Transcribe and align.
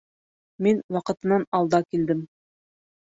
Мин 0.67 0.79
ваҡытынан 0.97 1.45
алда 1.59 1.85
килдем. 1.93 2.25